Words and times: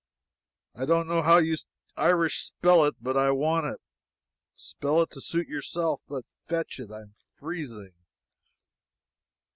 I 0.73 0.85
don't 0.87 1.07
know 1.07 1.21
how 1.21 1.37
you 1.37 1.55
Irish 1.95 2.43
spell 2.45 2.85
it, 2.85 2.95
but 2.99 3.15
I 3.15 3.29
want 3.29 3.67
it. 3.67 3.79
Spell 4.55 4.99
it 5.03 5.11
to 5.11 5.21
suit 5.21 5.47
yourself, 5.47 6.01
but 6.07 6.25
fetch 6.43 6.79
it. 6.79 6.89
I'm 6.89 7.13
freezing." 7.35 7.93